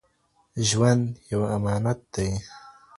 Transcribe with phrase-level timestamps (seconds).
[0.67, 2.29] ژوند یو امانت دی.